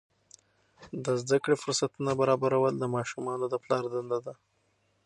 د 1.03 1.05
زده 1.21 1.37
کړې 1.43 1.55
فرصتونه 1.63 2.11
برابرول 2.21 2.73
د 2.79 2.83
ماشومانو 2.95 3.45
د 3.49 3.55
پلار 3.63 3.83
دنده 3.93 4.19
ده. 4.25 4.33